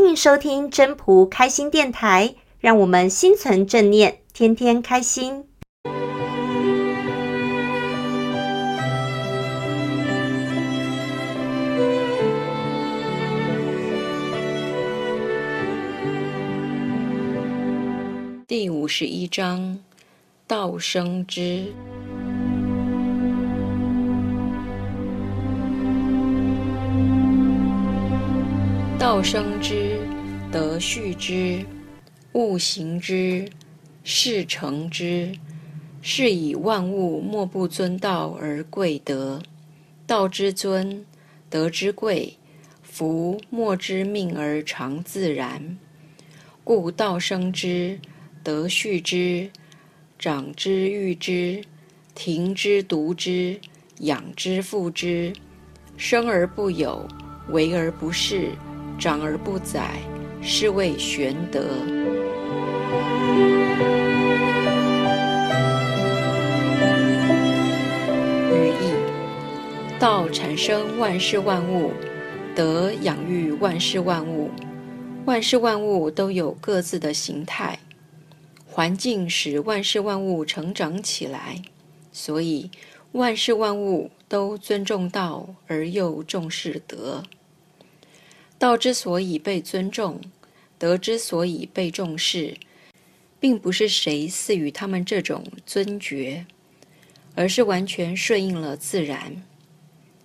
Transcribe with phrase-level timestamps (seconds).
[0.00, 5.44] 欢迎收听真仆开心电台，让我们心存正念，天天开心。
[18.46, 19.80] 第五十一章：
[20.46, 21.72] 道生之。
[28.98, 30.00] 道生之，
[30.50, 31.64] 德畜之，
[32.32, 33.48] 物行之，
[34.02, 35.32] 事成之。
[36.02, 39.40] 是以万物莫不尊道而贵德。
[40.04, 41.04] 道之尊，
[41.48, 42.36] 德之贵，
[42.82, 45.78] 夫莫之命而常自然。
[46.64, 48.00] 故道生之，
[48.42, 49.48] 德畜之，
[50.18, 51.62] 长之育之，
[52.16, 53.60] 庭之独之，
[54.00, 55.32] 养之覆之。
[55.96, 57.06] 生而不有，
[57.50, 58.48] 为而不恃。
[58.98, 60.00] 长而不宰，
[60.42, 61.60] 是谓玄德。
[68.50, 68.90] 语义：
[70.00, 71.92] 道产生万事万物，
[72.56, 74.50] 德养育万事万物。
[75.26, 77.78] 万事万物都有各自的形态，
[78.66, 81.62] 环境使万事万物成长起来，
[82.10, 82.68] 所以
[83.12, 87.22] 万事万物都尊重道，而又重视德。
[88.58, 90.20] 道之所以被尊重，
[90.78, 92.56] 德之所以被重视，
[93.38, 96.44] 并不是谁赐予他们这种尊爵，
[97.36, 99.40] 而是完全顺应了自然。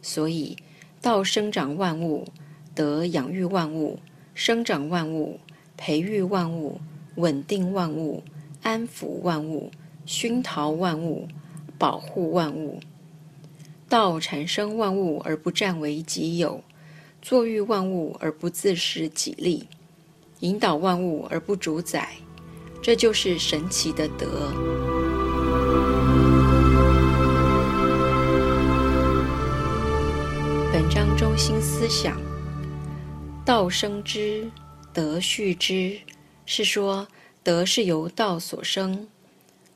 [0.00, 0.56] 所以，
[1.02, 2.24] 道生长万物，
[2.72, 3.98] 德养育万物，
[4.32, 5.40] 生长万物，
[5.76, 6.80] 培育万物，
[7.16, 8.22] 稳定万物，
[8.62, 9.72] 安抚万物，
[10.06, 11.26] 熏陶万物，
[11.76, 12.78] 保护万物。
[13.88, 16.62] 道产生万物而不占为己有。
[17.22, 19.68] 作育万物而不自食己力，
[20.40, 22.16] 引导万物而不主宰，
[22.80, 24.50] 这就是神奇的德。
[30.72, 32.18] 本章中心思想：
[33.44, 34.50] 道生之，
[34.92, 35.98] 德畜之，
[36.46, 37.06] 是说
[37.42, 39.06] 德是由道所生，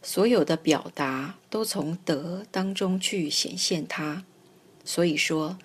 [0.02, 4.24] 所有的表达都从德当中去显现它。
[4.82, 5.58] 所以说，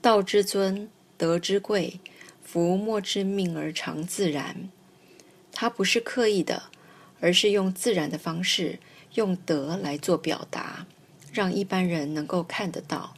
[0.00, 0.88] 道之尊。
[1.16, 2.00] 德之贵，
[2.42, 4.68] 福莫之命而常自然。
[5.52, 6.64] 它不是刻意的，
[7.20, 8.78] 而是用自然的方式，
[9.14, 10.86] 用德来做表达，
[11.32, 13.14] 让一般人能够看得到。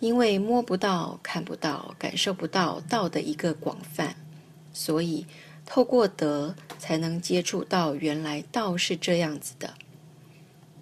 [0.00, 4.16] 因为摸不到、看不到、感受不到道的一个广泛，
[4.72, 5.26] 所以
[5.64, 9.74] 透过德才能接触到原来道是这样子的。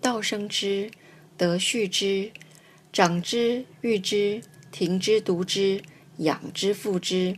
[0.01, 0.91] 道生之，
[1.37, 2.31] 德畜之，
[2.91, 4.41] 长之，育之，
[4.73, 5.83] 停之，独之。
[6.21, 7.37] 养之覆之，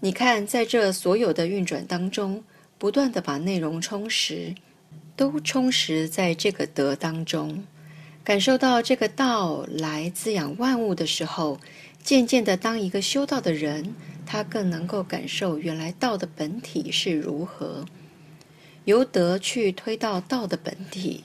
[0.00, 2.42] 你看，在这所有的运转当中，
[2.78, 4.54] 不断的把内容充实，
[5.14, 7.64] 都充实在这个德当中，
[8.24, 11.60] 感受到这个道来滋养万物的时候，
[12.02, 13.94] 渐渐的，当一个修道的人，
[14.24, 17.84] 他更能够感受原来道的本体是如何，
[18.86, 21.24] 由德去推到道的本体，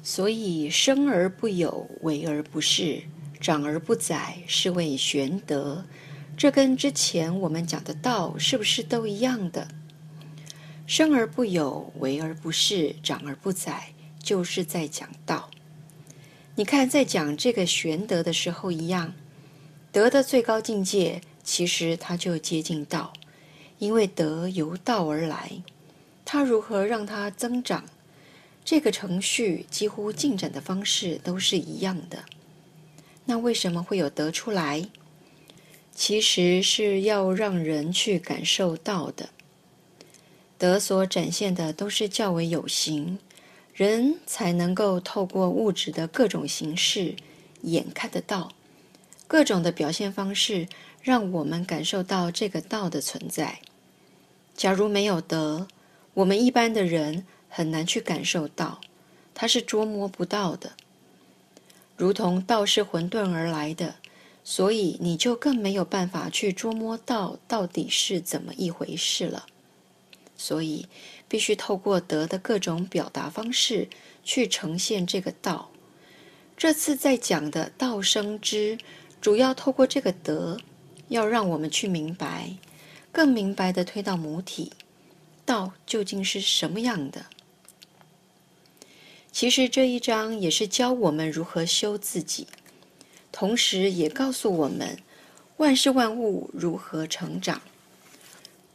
[0.00, 3.02] 所以生而不有，为而不恃。
[3.46, 5.84] 长而不宰，是谓玄德。
[6.36, 9.68] 这跟之前我们讲的道是不是都一样的？
[10.84, 15.48] 生而不有，为而不恃，长而不宰，就是在讲道。
[16.56, 19.14] 你看，在讲这个玄德的时候一样，
[19.92, 23.12] 德的最高境界，其实它就接近道，
[23.78, 25.52] 因为德由道而来，
[26.24, 27.84] 它如何让它增长？
[28.64, 32.24] 这个程序几乎进展的方式都是一样的。
[33.26, 34.88] 那为什么会有德出来？
[35.94, 39.30] 其实是要让人去感受到的。
[40.58, 43.18] 德所展现的都是较为有形，
[43.74, 47.16] 人才能够透过物质的各种形式，
[47.62, 48.52] 眼看得到
[49.26, 50.68] 各种的表现方式，
[51.02, 53.60] 让我们感受到这个道的存在。
[54.54, 55.66] 假如没有德，
[56.14, 58.80] 我们一般的人很难去感受到，
[59.34, 60.72] 它是捉摸不到的。
[61.96, 63.94] 如同道是混沌而来的，
[64.44, 69.46] 所以你就更没有办法去捉摸到到底是怎么一回事了。
[70.36, 70.86] 所以
[71.26, 73.88] 必须透过德的各种表达方式
[74.22, 75.70] 去呈现这个道。
[76.56, 78.78] 这次在讲的道生之，
[79.20, 80.58] 主要透过这个德，
[81.08, 82.54] 要让我们去明白，
[83.10, 84.72] 更明白地推到母体，
[85.46, 87.24] 道究竟是什么样的。
[89.38, 92.46] 其实这一章也是教我们如何修自己，
[93.30, 94.98] 同时也告诉我们
[95.58, 97.60] 万事万物如何成长。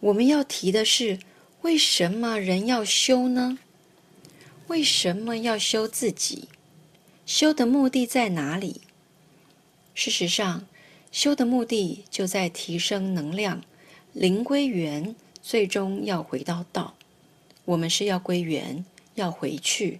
[0.01, 1.17] 我们要提的是，
[1.63, 3.57] 为什么人要修呢？
[4.67, 6.47] 为什么要修自己？
[7.25, 8.81] 修的目的在哪里？
[9.95, 10.67] 事实上，
[11.11, 13.63] 修的目的就在提升能量，
[14.13, 16.93] 灵归元，最终要回到道。
[17.65, 18.85] 我们是要归元，
[19.15, 19.99] 要回去，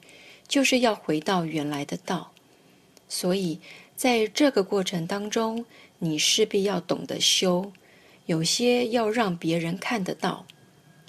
[0.51, 2.33] 就是要回到原来的道。
[3.07, 3.57] 所以，
[3.95, 5.65] 在这个过程当中，
[5.99, 7.71] 你势必要懂得修，
[8.25, 10.45] 有些要让别人看得到，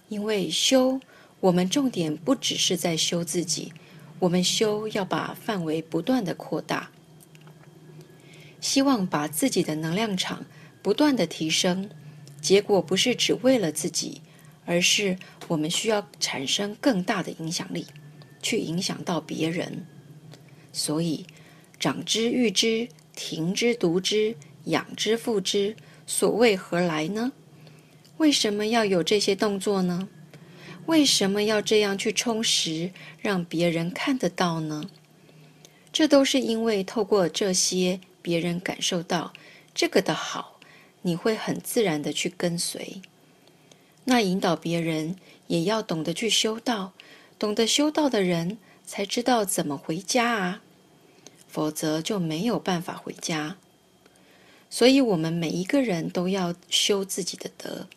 [0.08, 1.00] 因为修，
[1.40, 3.72] 我们重点不只是在修自己，
[4.20, 6.92] 我们修要把范围不断地扩大。
[8.60, 10.46] 希望把自己的能量场
[10.82, 11.90] 不断的提升，
[12.40, 14.22] 结果不是只为了自己，
[14.64, 15.18] 而是
[15.48, 17.84] 我们需要产生更大的影响力，
[18.42, 19.86] 去影响到别人。
[20.72, 21.24] 所以，
[21.78, 27.32] 长之育之，停之独之，养之复之，所谓何来呢？
[28.18, 30.08] 为什么要有这些动作呢？
[30.86, 32.90] 为什么要这样去充实，
[33.20, 34.90] 让别人看得到呢？
[35.92, 38.00] 这都是因为透过这些。
[38.24, 39.32] 别人感受到
[39.74, 40.60] 这个的好，
[41.02, 43.02] 你会很自然的去跟随。
[44.04, 45.16] 那引导别人
[45.48, 46.92] 也要懂得去修道，
[47.42, 48.56] 懂得修道的人
[48.86, 50.62] 才知道怎么回家啊，
[51.48, 53.56] 否则就没有办法回家。
[54.70, 57.88] 所以，我们每一个人都要修自己的德，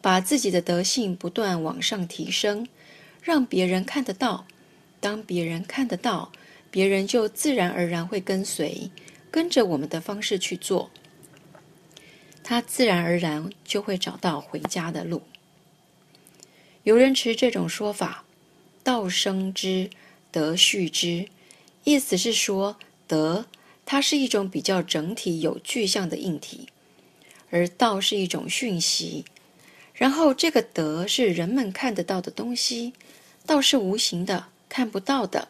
[0.00, 2.66] 把自己的德性不断往上提升，
[3.20, 4.46] 让别人看得到。
[4.98, 6.32] 当别人看得到，
[6.70, 8.90] 别人就自然而然会跟随。
[9.30, 10.90] 跟着我们的方式去做，
[12.42, 15.20] 他自然而然就会找到回家的路。
[16.84, 18.24] 有人持这种说法
[18.86, 19.90] ：“道生之，
[20.30, 21.26] 德畜之。”
[21.82, 22.76] 意思是说，
[23.08, 23.46] 德
[23.84, 26.68] 它是一种比较整体、有具象的硬体，
[27.50, 29.24] 而道是一种讯息。
[29.92, 32.92] 然后，这个德是人们看得到的东西，
[33.44, 35.48] 道是无形的、看不到的，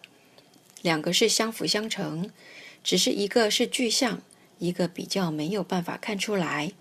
[0.80, 2.30] 两个是相辅相成。
[2.82, 4.22] 只是一个是具象，
[4.58, 6.72] 一个比较没有办法看出来。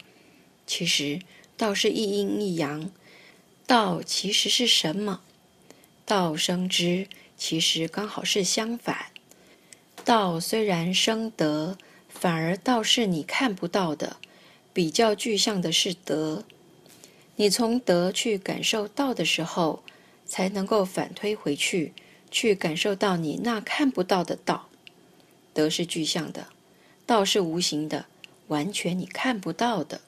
[0.65, 1.19] 其实
[1.57, 2.89] 道是一阴一阳，
[3.67, 5.19] 道其实是什么？
[6.05, 9.07] 道生之，其实刚好是相反。
[10.03, 14.17] 道虽然生德，反而道是你看不到的，
[14.71, 16.43] 比较具象的是德。
[17.37, 19.83] 你从德去感受道的时候，
[20.25, 21.91] 才能够反推回去，
[22.29, 24.69] 去感受到你那看不到的道。
[25.53, 26.47] 德是具象的，
[27.07, 28.05] 道是无形的，
[28.49, 30.01] 完全你看不到的。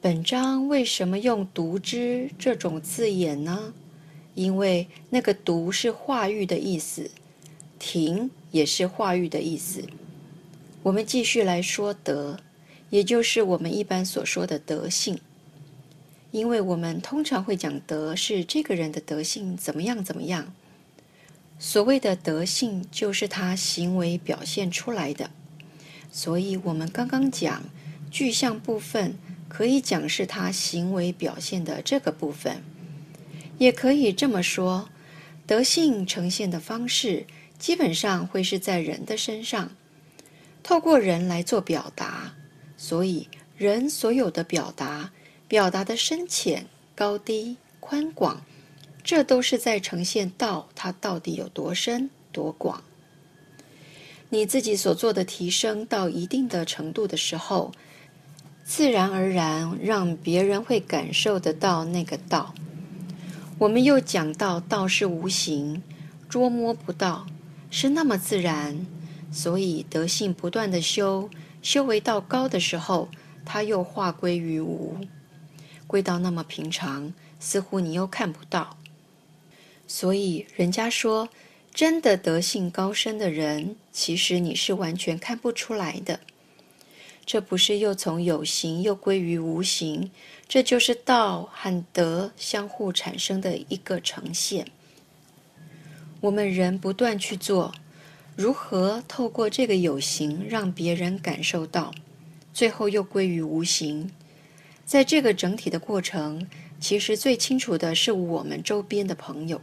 [0.00, 3.74] 本章为什么用“独之”这种字眼呢？
[4.36, 7.10] 因为那个“独”是化育的意思
[7.80, 9.82] ，“停”也是化育的意思。
[10.84, 12.38] 我们继续来说德，
[12.90, 15.18] 也就是我们一般所说的德性。
[16.30, 20.52] 因为我们通常会讲德是这个人的德性怎么样怎么样。
[21.58, 25.30] 所谓的德性，就是他行为表现出来的。
[26.12, 27.64] 所以，我们刚刚讲
[28.10, 29.16] 具象部分，
[29.48, 32.62] 可以讲是他行为表现的这个部分，
[33.58, 34.88] 也可以这么说，
[35.46, 37.26] 德性呈现的方式，
[37.58, 39.70] 基本上会是在人的身上，
[40.62, 42.34] 透过人来做表达。
[42.76, 45.10] 所以，人所有的表达，
[45.48, 48.42] 表达的深浅、高低、宽广。
[49.02, 52.82] 这都是在呈现道，它到底有多深多广。
[54.28, 57.72] 你自己所做的提升到一定的程度的时候，
[58.64, 62.52] 自然而然让别人会感受得到那个道。
[63.58, 65.82] 我们又讲到道是无形，
[66.28, 67.26] 捉摸不到，
[67.70, 68.86] 是那么自然，
[69.32, 71.30] 所以德性不断的修，
[71.62, 73.08] 修为到高的时候，
[73.46, 74.98] 它又化归于无，
[75.86, 78.76] 归到那么平常，似乎你又看不到。
[79.86, 81.30] 所以，人家说，
[81.72, 86.20] 真的德性高深的人，其实你是完全看不出来的。
[87.26, 90.12] 这不是又从有形又归于无形，
[90.48, 94.68] 这就是道和德相互产生的一个呈现。
[96.20, 97.74] 我们人不断去做，
[98.36, 101.92] 如何透过这个有形让别人感受到，
[102.54, 104.08] 最后又归于无形。
[104.84, 109.60] 在这个整体的过程，其实最清楚的是我们周边的朋友。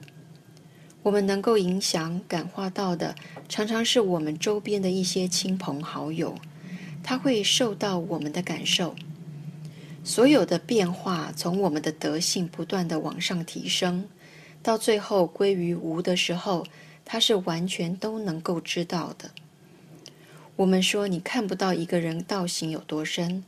[1.02, 3.16] 我们能够影响、感化到的，
[3.48, 6.36] 常常是我们周边的一些亲朋好友，
[7.04, 8.96] 他会受到我们的感受。
[10.04, 14.06] 所有的变化，从我们的德性不断的往上提升，
[14.62, 16.66] 到最后归于无的时候，
[17.06, 19.32] 他是完全都能够知道的。
[20.56, 23.44] 我们说，你看不到一个人道行有多深，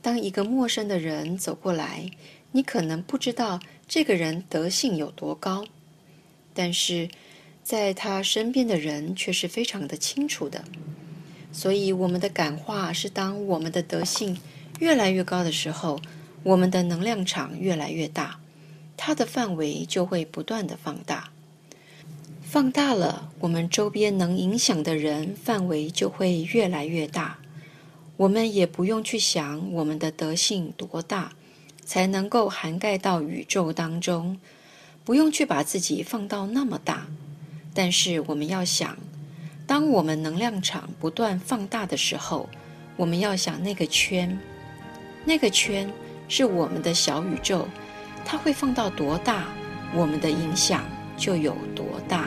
[0.00, 2.10] 当一个陌生的人走过来，
[2.52, 5.66] 你可能不知道这个人德性有多高，
[6.54, 7.08] 但是
[7.62, 10.64] 在他身边的人却是非常的清楚的。
[11.58, 14.38] 所以，我们的感化是当我们的德性
[14.78, 16.00] 越来越高的时候，
[16.44, 18.38] 我们的能量场越来越大，
[18.96, 21.30] 它的范围就会不断的放大。
[22.42, 27.40] 放大了，我们周边能影响的人范围就会越来越大。
[28.18, 31.32] 我们也不用去想我们的德性多大，
[31.84, 34.38] 才能够涵盖到宇宙当中，
[35.02, 37.08] 不用去把自己放到那么大。
[37.74, 38.96] 但是我们要想。
[39.68, 42.48] 当我们能量场不断放大的时候，
[42.96, 44.36] 我们要想那个圈，
[45.26, 45.92] 那个圈
[46.26, 47.68] 是我们的小宇宙，
[48.24, 49.44] 它会放到多大，
[49.94, 50.84] 我们的影响
[51.18, 52.17] 就有多大。